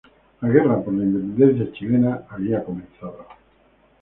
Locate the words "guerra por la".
0.49-1.03